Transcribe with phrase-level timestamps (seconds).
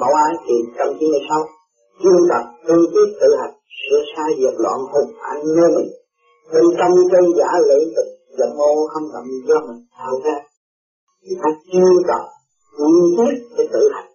[0.00, 1.42] mẫu ái thì trong chín mươi sáu
[2.02, 5.90] chuyên tập tư tiết tự hành, sửa sai việc loạn hùng anh nơi mình
[6.52, 10.36] bên trong chân giả lưỡi tịch dâm ô không động do mình tạo ra.
[11.22, 12.22] Thì ta chuyên tập
[12.78, 12.86] tư
[13.16, 14.08] tiết để tự hành.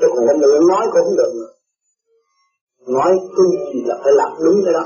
[0.00, 1.32] Chứ còn cái miệng nói cũng được.
[1.38, 1.52] Nữa
[2.86, 4.84] nói cái gì là phải làm đúng cái đó.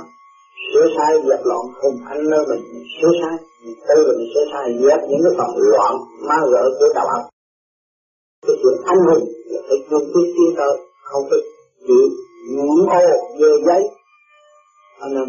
[0.73, 2.63] Sửa sai dẹp loạn hùng anh nơi mình
[3.01, 5.95] sửa sai mình tư mình sửa sai, dẹp những cái phần loạn
[6.29, 7.34] ma rỡ của đạo học
[8.93, 10.73] anh hùng là phải cương quyết tiến tới
[11.09, 11.41] không phải
[11.87, 12.05] chịu
[12.51, 13.03] nhiễm ô
[13.41, 13.83] về giấy.
[15.01, 15.29] Anh em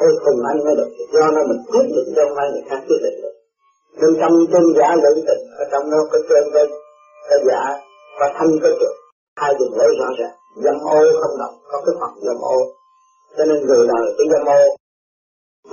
[0.00, 3.00] tôi cùng anh mới được Do nó mình quyết định cho hai người khác quyết
[3.04, 3.34] định được
[4.00, 6.68] Bên trong chân giả lưỡng tình, Ở trong nó có chân bên
[7.28, 7.62] Có giả
[8.20, 8.94] và thanh có trượt
[9.36, 10.36] Hai đường lối rõ ràng.
[10.64, 12.58] Dâm ô không động Có cái Phật dâm ô.
[13.36, 14.62] Cho nên người đời cái dâm ô?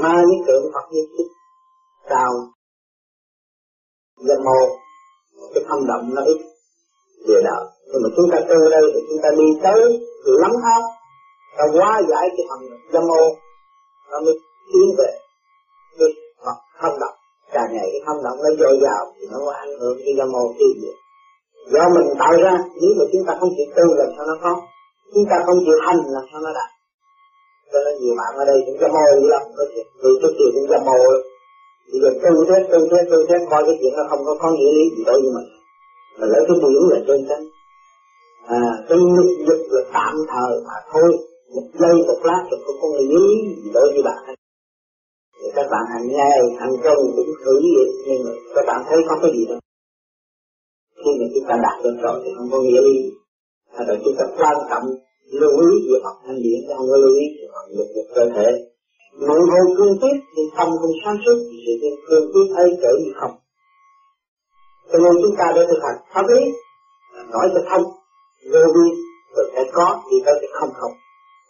[0.02, 1.31] Ma với tượng Phật như thích.
[2.09, 2.31] Sao
[4.27, 4.80] Dâm ô.
[5.54, 6.40] Cái thâm động nó ít
[7.27, 9.80] Địa đạo Nhưng mà chúng ta từ đây thì chúng ta đi tới
[10.42, 10.81] lắm hết,
[11.58, 13.23] Ta hóa giải cái thằng dâm ô
[14.11, 14.36] Nó mới
[14.73, 15.11] tiến về
[16.00, 16.09] Cái
[16.45, 17.16] mặt thâm động.
[17.53, 20.30] Càng ngày cái thâm động nó dồi dào thì nó có ảnh hưởng cái dâm
[20.36, 20.95] ô tiêu diệt
[21.73, 24.52] do mình tạo ra nếu mà chúng ta không chịu tư làm sao nó có
[25.14, 26.72] chúng ta không chịu hành làm sao nó đạt?
[27.72, 30.50] Cho nên nhiều bạn ở đây cũng dâm ô lắm có chuyện người trước kia
[30.55, 31.22] cũng dâm ô lắm
[32.03, 34.72] giờ tu thế tu thế tu thế, coi cái chuyện nó không có có nghĩa
[34.78, 35.50] lý gì đối với mình.
[36.20, 37.45] Mà lấy cái biển là trên chánh
[38.48, 41.11] à cái lực lực là tạm thời mà thôi.
[41.56, 43.28] Một giây, một lát rồi không có nghĩa lý
[43.64, 44.36] gì đối với bạn
[45.42, 48.98] thì các bạn hàng ngày hàng tuần cũng thử vậy, nhưng mà các bạn thấy
[49.09, 49.59] có cái gì đâu.
[50.95, 52.98] Khi mà chúng ta đạt được rồi thì không có nghĩa lý.
[53.73, 54.86] Hay là chúng ta quan trọng
[55.31, 58.08] lưu ý về học thanh điển chứ không có lưu ý về học lực lực
[58.16, 58.70] cơ thể
[59.20, 62.92] nội hồ cương tiếp thì tâm không sáng suốt thì sự cương quyết ấy trở
[63.04, 63.31] như không.
[64.92, 66.42] Cho nên chúng ta để thực hành pháp lý
[67.16, 67.84] à, nói cho thông
[68.52, 68.89] vô vi
[69.36, 70.92] rồi phải có thì ta sẽ không không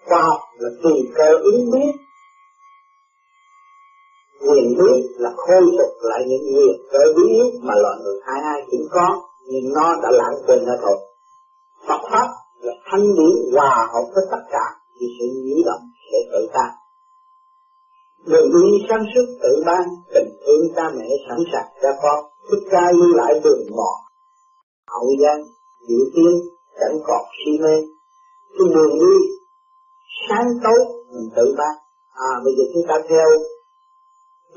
[0.05, 1.91] khoa học là tùy cơ ứng biết,
[4.47, 8.41] quyền biết là khôi phục lại những quyền cơ bí yếu mà loài người hai
[8.41, 10.97] ai cũng có nhưng nó đã lãng quên ra thôi
[11.87, 12.27] Phật pháp
[12.61, 14.65] là thanh điển hòa hợp với tất cả
[14.99, 16.80] thì sự nhiễu động sẽ tự ta
[18.25, 19.83] đường đi sáng suốt tự ban
[20.13, 22.25] tình thương cha mẹ sẵn sàng cho con.
[22.51, 23.97] Thức ca lưu lại đường mòn.
[24.87, 25.43] Hậu gian,
[25.87, 26.33] diệu tiên,
[26.79, 27.75] chẳng còn si mê.
[28.57, 29.15] Cái đường đi
[30.29, 30.79] sáng tối,
[31.13, 31.75] mình tự ban.
[32.13, 33.27] À bây giờ chúng ta theo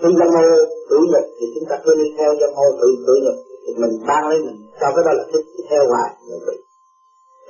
[0.03, 0.47] chúng ta mô
[0.91, 3.37] tự nhật thì chúng ta cứ đi theo cho mô tự tự nhật
[3.67, 4.59] thì mình ban lấy mình.
[4.81, 6.11] Cho cái đó là thích theo hoài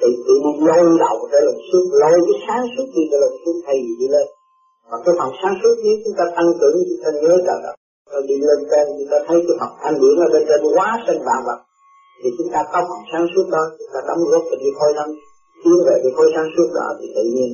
[0.01, 3.33] thì tự đi lôi đầu trở lần xuống, lôi cái sáng suốt đi trở lần
[3.45, 4.27] xuống thay đi lên
[4.95, 7.77] mà cái phần sáng suốt nếu chúng ta tăng trưởng chúng ta nhớ đạo đạo
[8.13, 10.89] rồi đi lên trên, chúng ta thấy cái phần thanh điển ở bên trên quá
[11.07, 11.59] sinh vạn vật.
[12.21, 14.93] Thì chúng ta có phần sáng suốt đó, chúng ta đóng góp vào cái khối
[14.99, 15.09] lắm
[15.63, 17.51] tiến về cái khối sáng suốt đó thì tự nhiên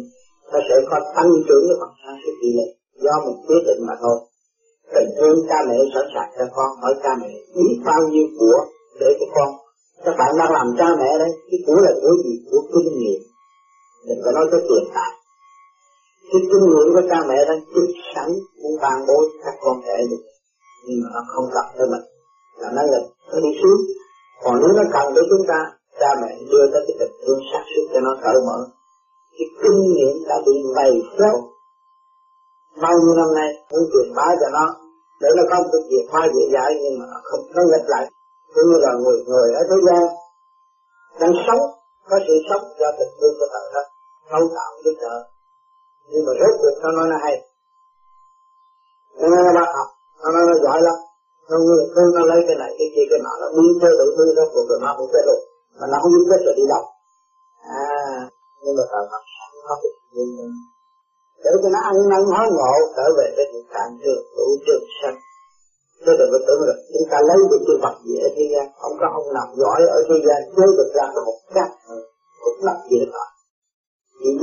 [0.52, 2.70] ta sẽ có tăng trưởng cái phần sáng suốt đi lên.
[3.04, 4.16] Do mình quyết định mà thôi.
[4.94, 8.58] Tình thương cha mẹ sẵn sàng cho con, hỏi cha mẹ, biết bao nhiêu của
[9.00, 9.50] để cho con?
[10.04, 12.34] Các bạn đang làm cha mẹ đấy, cái của là của gì?
[12.50, 13.20] Của kinh nghiệm.
[14.08, 15.10] Đừng có nói tới tiền tài
[16.30, 18.28] cái kinh nghiệm của cha mẹ đang trực sẵn
[18.62, 20.22] muốn ban bố các con trẻ được.
[20.86, 22.04] Nhưng mà nó không cần tới mình
[22.60, 23.80] là nó là nó đi xuống.
[24.42, 25.60] Còn nếu nó cần tới chúng ta,
[26.00, 28.58] cha mẹ đưa tới cái tình thương sát xuất cho nó cởi mở.
[29.36, 31.36] Cái kinh nghiệm đã bị bày xéo
[32.82, 34.66] bao nhiêu năm nay muốn truyền bá cho nó.
[35.20, 38.04] Để nó có một cái việc hoa dễ dãi, nhưng mà không, nó nghịch lại.
[38.54, 40.02] Cũng như là người người ở thế gian,
[41.20, 41.62] đang sống,
[42.10, 43.82] có sự sống do tình thương của trời đó.
[44.30, 45.16] Cấu tạo giúp đỡ
[46.10, 47.34] nhưng mà rốt cuộc nó nói nó hay.
[49.20, 49.88] Nó nói nó bác học
[50.22, 50.98] nó nói nó giỏi lắm.
[51.50, 54.06] Nó người thương nó lấy cái này, cái kia, cái nọ nó muốn chơi đủ
[54.16, 55.36] thứ đó cuộc rồi nó cũng sẽ đủ
[55.78, 56.84] mà nó không biết kết rồi đi đâu.
[57.62, 58.30] À
[58.62, 60.52] nhưng mà trời học sẵn có cái nguyên
[61.44, 64.84] để cho nó ăn năn hối ngộ, trở về cái thực trạng trường hữu trường
[64.98, 65.18] sanh
[66.04, 68.66] Chứ đừng có tưởng là chúng ta lấy được cái vật gì ở thế gian?
[68.80, 71.72] Không có ông nào giỏi ở thế gian Chế được ra một cách,
[72.42, 73.24] Một nắp gì đó.
[73.24, 73.29] Vì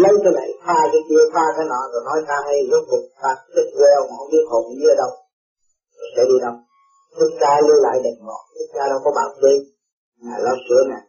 [0.03, 3.05] lấy cái này pha cái kia pha cái nọ Rồi nói ta hay rốt cuộc
[3.21, 5.11] ta chết queo Mà không biết hồn đi ở đâu.
[5.97, 6.55] Rồi sẽ đi đâu?
[7.17, 9.55] Thức ca lưu lại đèn ngọt Thức ca đâu có bảo đi
[10.23, 10.99] Ngài lo sửa nè.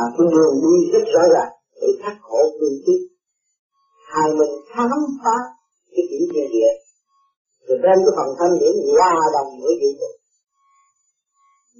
[0.00, 3.00] À, Cái đường đi rất rõ ràng Để khắc khổ cương thiết
[4.14, 4.90] hai mình khám
[5.24, 5.36] phá
[5.92, 6.72] cái kỹ thiên địa.
[7.66, 10.10] Rồi đem cái phần thanh điển hòa đồng với vũ trụ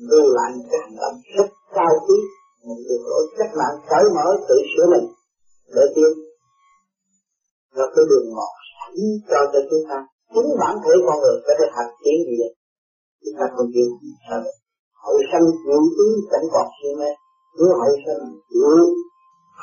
[0.08, 2.18] lưu lại một cái hành động rất cao quý
[2.66, 5.06] một đường lối cách mạng cởi mở tự sửa mình
[5.74, 6.12] để tiến
[7.76, 8.92] và cái đường ngọt sẵn
[9.30, 9.98] cho cho chúng ta.
[10.34, 12.52] Chính bản thể con người có thể hành tiến gì vậy
[13.22, 13.88] chúng ta không chịu
[14.26, 14.56] sao được
[15.02, 17.10] hậu sanh chịu ý chẳng còn suy mê
[17.56, 18.64] nếu hậu sanh chịu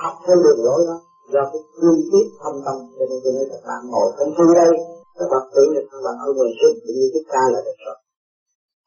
[0.01, 0.98] học theo đường lối đó.
[1.33, 4.45] Do cái cương quyết thâm tâm cho nên tôi nói các bạn ngồi trong thư
[4.62, 4.71] đây.
[5.18, 7.77] Các bạn tưởng là các bạn ở người sức tự như chúng ta là được
[7.86, 7.98] rồi.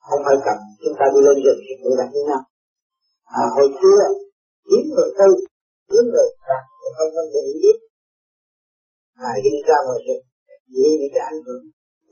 [0.07, 0.59] Không phải cần.
[0.83, 2.43] Chúng ta đi lên rừng thì cũng gặp như nhau.
[3.41, 4.01] À hồi xưa,
[4.69, 5.29] kiếm người tư
[5.91, 6.29] kiếm người
[6.97, 7.77] còn hơn hơn để biết
[9.29, 10.25] à đi ra ngoài rừng
[10.75, 11.65] vì những cái ảnh hưởng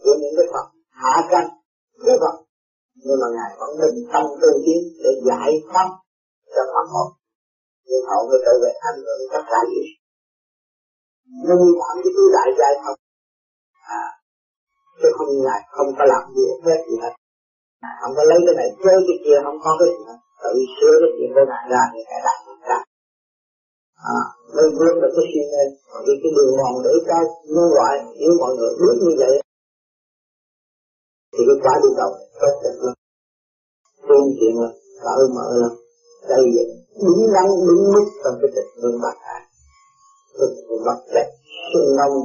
[0.03, 0.67] của những cái Phật,
[1.03, 1.45] hạ căn
[2.07, 2.37] cái Phật.
[3.05, 5.89] Nhưng mà ngài vẫn định tâm tư tiến để giải thoát
[6.55, 7.09] cho Phật hồn.
[7.89, 9.83] Nhưng họ mới trở về ảnh hưởng tất cả gì.
[11.47, 12.97] Nhưng phạm cái thứ đại giai thoát
[14.01, 14.05] à
[15.01, 17.15] chứ không, ngài không có làm gì hết gì hết.
[18.01, 20.19] Không có lấy cái này chơi cái kia, không có cái gì hết.
[20.43, 22.79] Tự sửa cái chuyện của ngài ra thì ngài làm được ra
[24.19, 26.53] à Vâng, vâng, vâng, mới vượt à, được cái suy nghĩ còn cái, cái đường
[26.61, 27.19] mòn để cho
[27.55, 29.35] nhân loại nếu mọi người biết như vậy.
[31.35, 32.13] Thì cái quả đi đầu
[32.43, 32.95] rất đẹp lắm
[34.09, 35.73] tuyên truyền là à, cởi mở à, lắm
[36.29, 36.73] xây dựng
[37.05, 39.39] đúng đắn đúng mức trong cái tình thương bạc hạ.
[40.39, 40.53] Thực
[40.87, 41.27] vật chất
[41.73, 42.17] sinh nông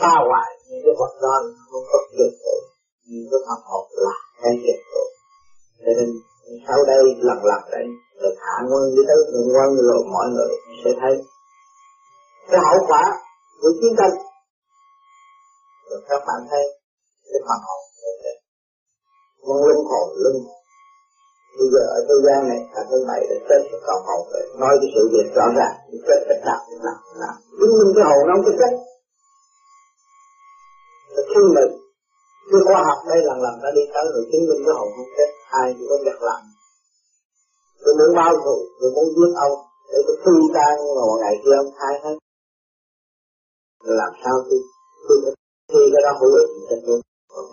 [0.00, 1.34] phá hoại những cái vật đó
[1.70, 2.60] không có được tội
[3.08, 5.08] những cái phạm hồn là cái kết tội
[5.78, 6.08] cho nên
[6.66, 7.86] sau đây lần lần đây
[8.20, 8.31] rồi
[8.68, 10.52] nguyên đi tới thượng quan rồi mọi người
[10.84, 11.14] sẽ thấy.
[12.50, 13.04] Cái hậu quả
[13.60, 14.14] của chiến tranh.
[15.90, 16.64] Rồi các bạn thấy,
[17.32, 17.82] cái phần hồn
[19.46, 20.40] con linh hồn, linh
[21.58, 24.42] bây giờ ở thế gian này, cả thứ bảy là chết cái còn hồn rồi
[24.60, 27.92] nói cái sự việc rõ ràng thì chết phải làm thế nào làm chứng minh
[27.96, 28.72] cái hồn nó không có chết.
[31.14, 31.72] Là chứng minh.
[32.50, 35.10] Cái khoa học đây lần lần đã đi tới rồi, chứng minh cái hồn không
[35.16, 35.30] chết.
[35.60, 36.40] Ai cũng có việc làm
[37.82, 39.56] tôi muốn bao thù, tôi muốn giết ông,
[39.90, 42.16] để tôi phi tan mà một ngày kia ông khai hết.
[44.00, 44.58] Làm sao tôi
[45.06, 45.16] tôi
[45.72, 47.00] khi cái đó hữu ích cho tôi.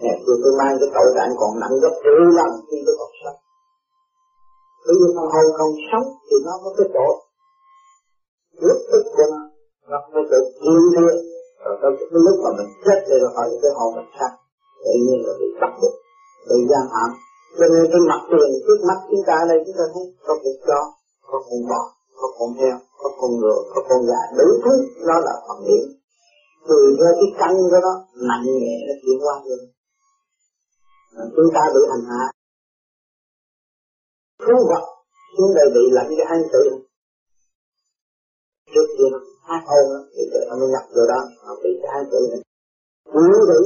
[0.04, 3.12] Ngày xưa tôi mang cái tội trạng còn nặng gấp rưỡi lần khi tôi còn
[3.22, 3.40] sống
[4.86, 7.08] Bởi vì phần hồn còn sống thì nó có cái chỗ
[8.68, 9.42] Lúc tức của nó
[9.92, 11.20] Nó có cái riêng riêng
[11.64, 14.34] Rồi tới cái lúc mà mình chết thì rồi hỏi cái hồn mình sao
[14.84, 15.96] Tự nhiên là bị bắt buộc
[16.50, 17.10] Bị giam hãm
[17.58, 20.56] cho nên cái mặt tiền trước mắt chúng ta đây chúng ta thấy có con
[20.68, 20.82] chó,
[21.30, 21.82] có con bò,
[22.20, 24.74] có con heo, có con ngựa, có con gà, đủ thứ
[25.08, 25.84] nó là phần điểm.
[26.68, 27.94] Tùy theo cái căn của nó
[28.30, 29.62] nặng nhẹ nó chuyển qua được.
[31.20, 32.26] À, chúng ta bị hành hạ.
[34.46, 34.84] Thú vật
[35.38, 36.64] chúng ta bị lạnh cái an tử.
[38.74, 42.06] Trước kia nó hát hôn thì thì nó nhập rồi đó, nó bị cái an
[42.12, 42.42] tử này.
[43.14, 43.62] Quý vị,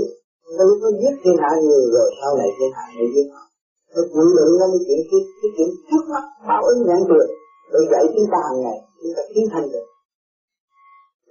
[0.58, 3.44] nó giết thiên hạ nhiều rồi sau này thiên hạ mới giết họ
[3.94, 7.28] nó chịu đựng nó mới chuyện cái, cái chuyện trước mắt báo ứng nhãn được
[7.72, 9.88] để dạy chúng ta hàng ngày chúng ta tiến thành được.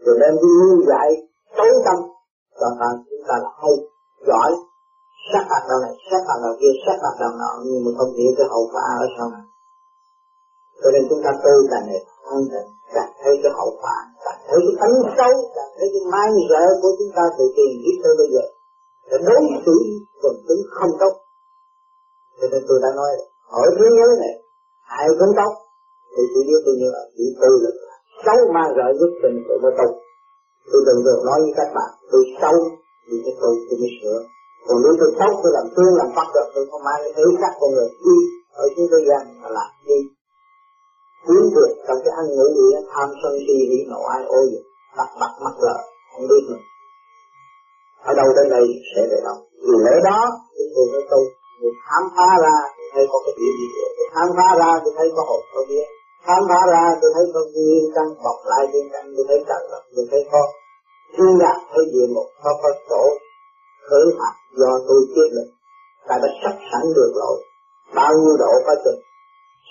[0.04, 1.08] Rồi đem đi lưu dạy
[1.56, 1.98] tối tâm
[2.60, 3.74] và bạn chúng ta là hay
[4.28, 4.50] giỏi
[5.28, 8.12] sát hạt đầu này sát hạt đầu kia sát hạt đầu nọ nhưng mà không
[8.18, 9.44] hiểu cái hậu quả ở sau này
[10.80, 12.00] cho nên chúng ta tu càng ngày
[12.34, 16.02] an tịnh càng thấy cái hậu quả càng thấy cái tánh xấu càng thấy cái
[16.12, 18.44] mang rỡ của chúng ta từ tiền biết tới bây giờ.
[19.10, 19.76] Để đối xử
[20.22, 21.14] quần chúng không tốt
[22.42, 23.10] cho nên tôi đã nói,
[23.62, 24.34] ở thế giới này,
[25.00, 25.52] ai cũng tốt
[26.14, 27.70] thì chỉ biết tôi như là chỉ tôi là
[28.24, 29.88] xấu mang rợ giúp tình tôi mới tu.
[30.70, 32.56] Tôi đừng được nói với các bạn, tôi xấu
[33.06, 34.18] thì cái tôi tôi mới sửa.
[34.66, 37.26] Còn nếu tôi xấu, tôi làm tương làm bắt được, tôi không mang cái thứ
[37.40, 38.16] xác con người đi
[38.62, 39.98] ở trên thế gian mà làm đi.
[41.26, 44.60] Cuốn được trong cái ăn ngủ gì tham sân si, hỉ nộ, ai ô gì
[44.98, 45.76] đặt mặt mặt lợ
[46.12, 46.62] không biết nữa.
[48.10, 49.36] Ở đâu đến đây sẽ về đâu.
[49.68, 50.20] Vì lẽ đó
[50.56, 51.20] chúng tôi mới tu
[51.62, 53.66] mình khám phá ra thì thấy có cái chuyện gì
[53.96, 55.86] tôi khám phá ra thì thấy có hồn có vía
[56.26, 59.62] khám phá ra tôi thấy có nguyên căn bọc lại nguyên căn tôi thấy trần
[59.72, 60.42] lập tôi thấy có.
[61.14, 63.02] Thiên nhạc thấy địa ngục có có chỗ
[63.88, 65.50] khởi phạt do tôi quyết định
[66.08, 67.36] ta đã sắp sẵn được rồi.
[67.94, 69.00] Bao nhiêu độ có chừng?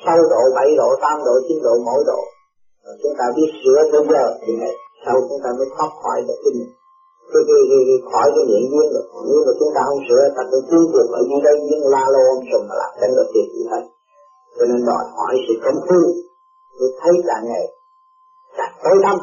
[0.05, 2.21] Sáu độ, bảy độ, tám độ, chín độ, mỗi độ.
[2.85, 6.21] Rồi chúng ta biết sửa tới giờ thì ngày sau chúng ta mới thoát khỏi
[6.27, 6.71] được cái mình
[7.31, 10.23] cái cái, cái, cái khỏi cái niệm duyên được nhưng mà chúng ta không sửa
[10.35, 13.13] ta cứ tiêu cuộc ở dưới đây nhưng la lô ông sùng mà làm chẳng
[13.17, 13.83] được việc gì hết.
[14.57, 16.01] Cho nên đòi hỏi sự công phu
[16.77, 17.65] tôi thấy càng ngày
[18.57, 19.17] càng tối tâm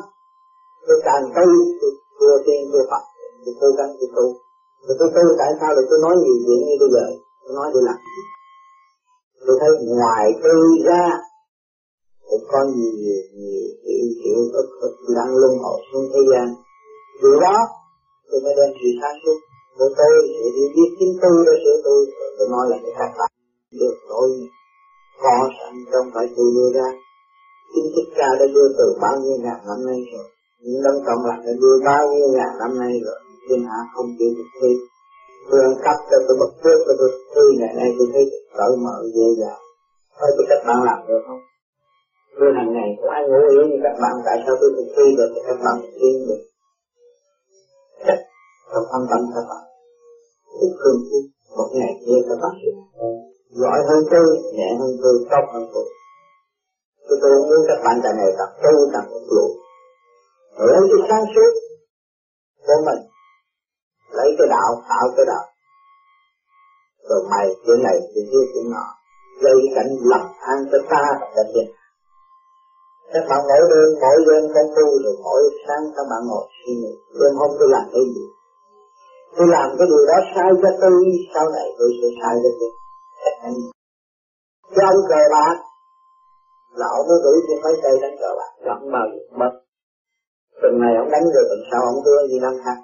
[0.86, 1.46] tôi càng tu
[1.80, 3.04] tôi vừa tiên vừa phật
[3.42, 4.26] thì tôi đang tôi tu.
[4.86, 7.04] Rồi tôi tu tại sao lại tôi nói nhiều chuyện như bây giờ?
[7.42, 8.22] Tôi nói để làm gì?
[9.46, 11.04] Tôi thấy ngoài tôi ra
[12.30, 16.46] cũng có nhiều nhiều nhiều cái kiểu ức ức đang luân hồi xuống thế gian.
[17.22, 17.56] Điều đó
[18.28, 19.38] tôi mới đem sự sáng suốt
[19.78, 22.00] của tôi sự đi biết chính tôi đó sửa tôi
[22.36, 23.26] tôi nói là cái khác là
[23.80, 24.28] được tôi
[25.22, 26.88] có sẵn trong phải tôi đưa ra
[27.72, 30.26] chính thức ca đã đưa từ bao nhiêu ngàn năm nay rồi
[30.64, 33.18] những đấng cộng lại đã đưa bao nhiêu ngàn năm nay rồi
[33.48, 34.72] thiên hạ không chịu được thi
[35.50, 38.24] Tôi cắt cho tôi bật trước cho tôi thi ngày nay tôi thấy
[38.56, 39.60] cởi mở dễ dàng.
[40.18, 41.42] Thôi tôi các bạn làm được không?
[42.38, 45.06] Tôi hàng ngày cũng ai ngủ yên như các bạn, tại sao tôi thực thi
[45.18, 46.42] được các bạn thực thi được?
[48.70, 49.64] Trong không tâm các bạn.
[50.58, 51.24] Tôi thương tiếc
[51.56, 52.70] một ngày kia các bạn sẽ
[53.60, 55.86] giỏi hơn tôi, nhẹ hơn tôi, tốt hơn tôi.
[57.06, 59.46] Tôi tôi muốn các bạn tại này tập tu càng lộ.
[60.68, 61.52] Lấy cái sáng suốt
[62.66, 63.02] của mình
[64.16, 65.46] lấy cái đạo tạo cái đạo
[67.08, 68.86] rồi mày chuyện này chuyện kia chuyện nọ
[69.42, 71.68] gây cảnh lập an cho ta và cho thiên
[73.12, 76.72] các bạn mỗi đêm mỗi đêm con tu rồi mỗi sáng các bạn ngồi suy
[76.80, 78.24] nghĩ đêm hôm tôi làm cái gì
[79.38, 81.02] tôi làm cái điều đó sai cho tôi
[81.34, 82.72] sau này tôi sẽ sai cho tôi.
[84.74, 85.56] Cái ông cờ bạc
[86.78, 88.52] là ông mới gửi trên mấy cây đánh cờ bạc.
[88.64, 89.52] Cho ông bao giờ mất
[90.60, 92.78] tuần này ông đánh rồi tuần sau ông đưa gì năm khác.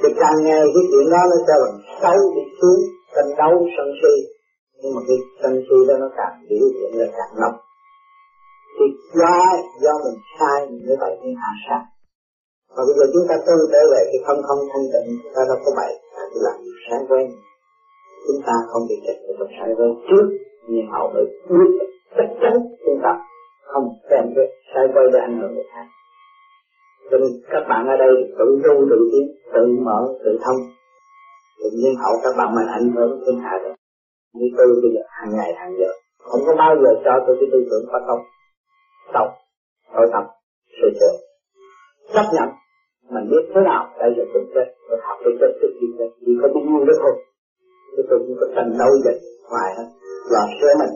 [0.00, 2.80] Thì càng nghe cái chuyện đó nó cho bằng xấu đi xuống
[3.14, 4.14] tranh đấu sân si.
[4.80, 7.58] Nhưng mà cái sân si đó nó càng biểu hiện là càng nóng.
[8.76, 8.86] Thì
[9.20, 9.36] do
[9.82, 11.93] do mình sai mình mới vậy nên hạ sai
[12.74, 15.42] và bây giờ chúng ta tu trở về cái không không thanh tịnh chúng ta
[15.48, 16.56] đâu có bậy ta chỉ làm
[17.08, 17.26] quen.
[18.26, 20.26] Chúng ta không bị kẹt trong sai quen trước,
[20.68, 21.70] nhưng hậu mới biết
[22.16, 22.54] chắc chắn
[22.86, 23.12] chúng ta
[23.70, 25.86] không xem cái sai quay để ảnh hưởng người khác.
[27.10, 30.60] Cho nên các bạn ở đây tự tu, tự tiến, tự mở, tự thông.
[31.60, 33.74] Tự nhiên hậu các bạn mình ảnh hưởng thiên hạ được
[34.34, 35.90] như tôi bây giờ hàng ngày, hàng giờ.
[36.18, 38.20] Không có bao giờ cho tôi cái tư tưởng phát công
[39.12, 39.28] tập,
[39.94, 40.24] tôi tập,
[40.76, 41.14] sửa chữa,
[42.14, 42.48] chấp nhận
[43.10, 46.10] mình biết thế nào để giờ tôi chết tôi học tôi chết tôi gì chết
[46.20, 47.14] chỉ có bao nhiêu đó thôi.
[47.96, 49.14] Chứ tôi không có tranh đấu gì
[49.50, 49.88] ngoài hết.
[50.32, 50.94] Lo sửa mình,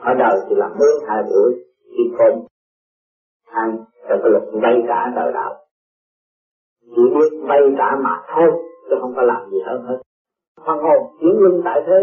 [0.00, 1.50] ở đời thì làm bốn hai buổi,
[1.96, 2.32] đi cơm
[3.50, 3.68] ăn,
[4.08, 5.52] rồi cái lực vay trả đời đạo.
[6.80, 8.50] Chỉ biết vay trả mà thôi,
[8.90, 9.98] chứ không có làm gì hơn hết.
[10.66, 11.98] Phần hồn chuyển luân tại thế.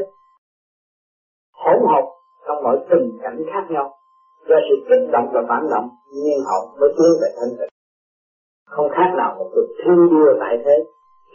[1.54, 2.06] Hỗn hợp
[2.48, 3.94] trong mọi tình cảnh khác nhau.
[4.50, 7.75] Do sự kích động và phản động nhiên hậu mới tiến về thanh tịnh
[8.74, 10.76] không khác nào một cuộc thi đua tại thế.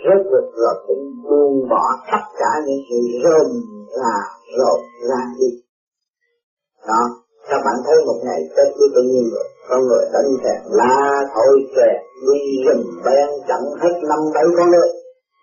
[0.04, 3.46] Rốt cuộc rồi cũng buông bỏ tất cả những sự rơm
[4.02, 4.16] là
[4.58, 5.50] rộn ra đi.
[6.88, 7.02] Đó,
[7.50, 10.96] các bạn thấy một ngày Tết biết bao nhiên rồi Con người đánh thèm la
[11.34, 11.90] thôi kè
[12.26, 14.88] Đi rừng ben chẳng hết năm bảy con nữa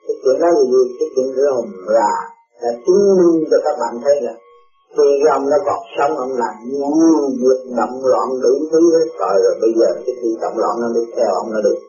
[0.05, 0.83] Cái chuyện đó là gì?
[0.99, 1.65] Cái chuyện rồng
[1.97, 2.13] là
[2.61, 4.33] Là chứng minh cho các bạn thấy là
[4.95, 9.07] tuy ông nó còn sống, ông làm nhiều việc động loạn đủ thứ hết.
[9.19, 11.79] Rồi rồi bây giờ cái khi động loạn nó đi theo ông nó được.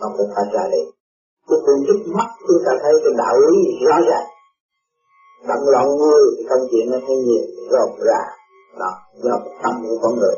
[0.00, 0.82] Ông cũng phải ra đi.
[1.48, 3.56] Cái chuyện trước mắt chúng ta thấy cái đạo lý
[3.88, 4.28] rõ ràng.
[5.48, 8.20] Động loạn người thì công chuyện nó thấy nhiều rộng ra
[8.78, 8.92] đó,
[9.24, 10.36] do tâm của con người.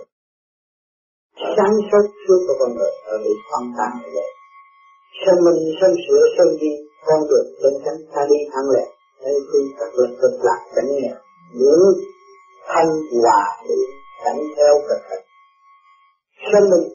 [1.56, 4.28] Sáng suốt suốt của con người ở bị phân tán như vậy.
[5.26, 6.72] Sân minh, sân sửa, sân đi,
[7.06, 8.86] con được chân chánh ta đi thăng lệ.
[9.24, 11.16] Đây khi các lực thực lạc cảnh nghèo
[11.58, 11.82] những
[12.68, 12.90] thanh
[13.22, 13.74] hòa để
[14.24, 15.24] cảnh theo cực hình
[16.50, 16.86] sinh minh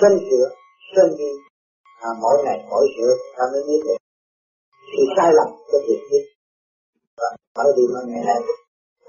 [0.00, 0.46] sinh sửa
[0.94, 1.30] sinh đi
[2.06, 4.00] à, mỗi ngày mỗi sửa ta mới biết được.
[4.90, 6.24] Sự sai lầm cho việc biết.
[7.18, 8.40] Và bởi vì mà ngày nay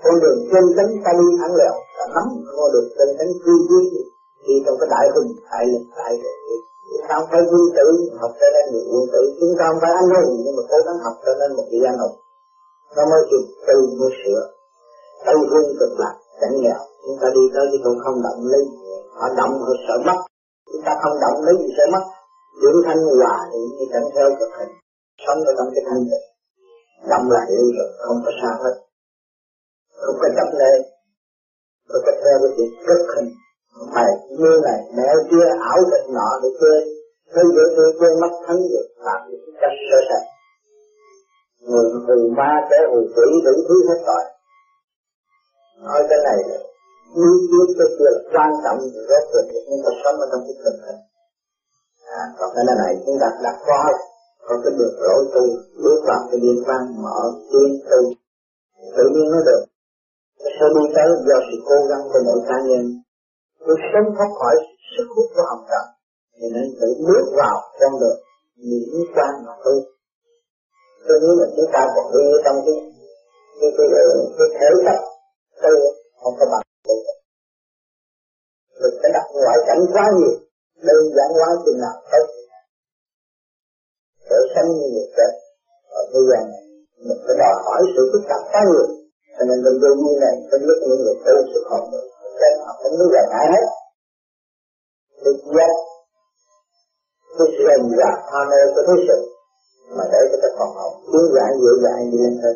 [0.03, 2.27] con đường chân chánh ta đi thẳng lẹo ta nắm
[2.57, 3.81] con đường chân chánh tư duy
[4.47, 6.35] đi trong cái đại hùng đại lực đại lực
[6.93, 7.87] chúng ta không phải quân tử
[8.21, 9.21] học cho nên người quân tử.
[9.39, 11.79] Chúng ta không phải anh hùng nhưng mà cố gắng học cho nên một vị
[11.91, 12.15] anh hùng
[12.95, 14.41] nó mới từ từ mới sửa
[15.25, 16.81] tây hương cực lạc chẳng nghèo.
[17.05, 18.63] Chúng ta đi tới thì cũng không động lấy
[19.17, 20.19] họ động, họ sợ mất.
[20.71, 22.03] Chúng ta không động lấy gì sợ mất.
[22.61, 24.73] Dưỡng thanh hòa thì như chẳng theo cực hình.
[25.25, 26.27] Sống ở trong cái thanh tịnh.
[27.11, 28.75] Động là hiểu rồi, không có sao hết.
[30.03, 30.73] Không có chấp lệ
[31.89, 33.29] tôi có theo cái chuyện cực hình.
[33.95, 36.79] Mày, như này, mẹ kia ảo định nọ để chơi
[37.33, 40.25] thấy được tôi quên mất thắng được làm những cách sơ sạch
[41.67, 44.23] người hù ma kẻ hù quỷ đủ thứ hết rồi
[45.83, 46.57] nói cái này là
[47.15, 48.79] biết cái kia là quan trọng
[49.09, 51.01] rất là chúng ta sống ở trong cái tình hình.
[52.19, 53.83] À, còn cái này chúng ta đặt qua
[54.47, 55.43] có cái được lỗi tu
[55.83, 57.19] bước vào cái liên quan mở
[57.51, 58.01] tiên tu
[58.95, 59.63] tự nhiên nó được.
[60.57, 62.83] Sẽ đi tới do sự cố gắng của mỗi cá nhân.
[63.65, 64.55] Tôi sống thoát khỏi
[64.93, 65.85] sức hút của hồng trần
[66.35, 68.19] thì nên tự bước vào con đường
[68.55, 69.75] những quan mà tôi
[71.07, 72.75] tôi nghĩ là chúng ta còn đi trong cái
[73.59, 74.05] cái cái, cái,
[74.37, 74.99] cái thể chất
[75.61, 75.75] tôi
[76.21, 77.01] không có bằng được.
[78.79, 80.33] Rồi cái đặt ngoại cảnh quá nhiều
[80.87, 82.25] đơn giản quá chừng nào tốt.
[84.29, 85.31] Để sống như người chết
[85.99, 86.63] ở thế gian này
[87.05, 88.87] mình phải đòi hỏi sự phức tạp quá nhiều.
[89.35, 92.07] Cho nên mình đương nhiên này trong lúc những người tu sự hồn được.
[92.39, 93.65] Cái họ không biết là ai hết.
[95.23, 95.73] Được giác
[97.37, 99.32] cái sự rành rạc tham mê của thế sự
[99.97, 102.55] mà để cho cái phần hồn tiến giải dễ dàng đi lên hơn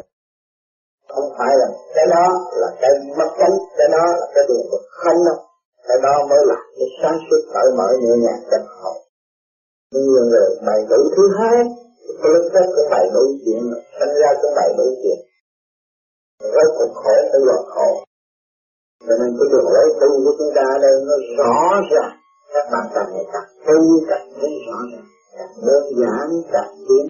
[1.13, 2.25] không phải là cái đó
[2.61, 5.39] là cái mất cánh, cái đó là cái đường vực không đâu.
[5.87, 8.97] Cái đó mới là cái sáng suốt cởi mở nhẹ nhàng cho hồn
[9.91, 11.57] nhiều người bày đủ thứ hai,
[12.21, 13.61] cái lúc đó cũng bày đủ chuyện,
[13.99, 15.19] sinh ra cũng bày đủ chuyện.
[16.55, 17.89] Rất cuộc khổ tới loạt khổ.
[19.07, 22.15] Cho nên cái đường lối tu của chúng ta đây nó rõ ràng.
[22.53, 25.07] Các bạn cần ngày càng tu càng thấy rõ ràng.
[25.37, 27.07] Càng đơn giản càng tiến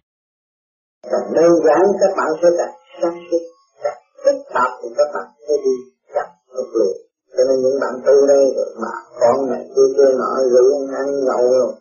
[1.11, 3.43] càng đơn giản các bạn sẽ càng sáng suốt
[3.83, 5.75] càng phức tạp thì các bạn sẽ đi
[6.15, 6.91] càng một lệ
[7.35, 8.43] cho nên những bạn tu đây
[8.81, 11.73] mà con này kia kia nọ rượu ăn nhậu rồi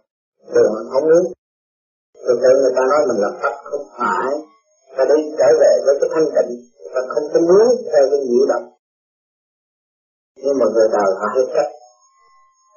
[0.54, 1.24] đường không muốn
[2.26, 4.28] rồi tự người ta nói mình là Phật không phải.
[4.96, 6.52] Ta đi trở về với cái thanh tịnh,
[6.94, 8.66] ta không có muốn theo cái nhiễu động
[10.44, 11.70] nhưng mà người đời họ hay cách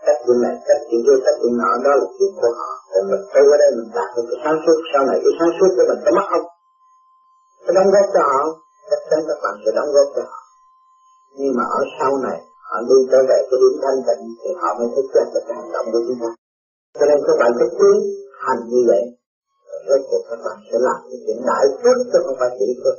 [0.10, 2.70] cách bên này, cách bên kia, cách bên nọ, đó là kiếp của họ.
[2.92, 5.52] Còn mình tu qua đây mình đạt được cái sáng suốt, sau này cái sáng
[5.58, 6.46] suốt của mình có mất không?
[7.64, 8.42] Cái đóng góp cho họ
[8.90, 10.42] chắc chắn các bạn sẽ đóng góp cho họ.
[11.38, 12.40] Nhưng mà ở sau này,
[12.70, 15.56] họ đi trở về cái điểm thanh tịnh thì họ mới thức giác được cái
[15.60, 16.30] hành động của chúng ta.
[16.98, 17.90] Cho nên các bạn phải cứ
[18.46, 19.04] hành như vậy
[19.88, 22.98] rốt cuộc các bạn sẽ làm cái chuyện đại phước chứ không phải chỉ phước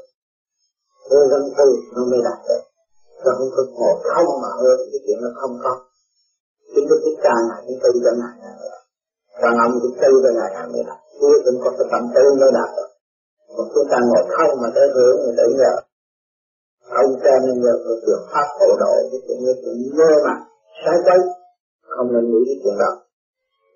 [1.10, 2.62] Hư dân tư nó mới đạt được.
[3.24, 5.72] Chứ không có ngồi không mà hư cái chuyện nó không có.
[6.74, 8.34] Chúng tôi thích càng ngày cũng tư cho ngày
[9.42, 11.00] càng ông cũng tư cho ngày ngài mới đạt
[11.44, 12.90] cũng có cái tâm tư mới đạt được.
[13.56, 15.72] Còn chúng ta ngồi không mà tới hưởng thì tới là
[17.02, 17.74] Ông cha nên nhờ
[18.06, 20.34] được pháp khổ độ, Cái chuyện như chuyện mơ mà
[20.84, 21.18] Sai quay
[21.94, 22.92] Không nên nghĩ cái chuyện đó.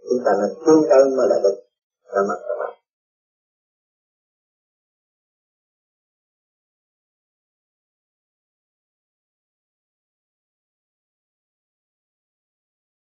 [0.09, 1.57] Chúng ta là chuyên tâm mà là được.
[2.15, 2.39] Là mặt